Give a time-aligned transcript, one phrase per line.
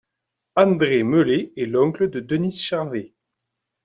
[0.55, 3.13] André Melet est l'oncle de Denis Charvet.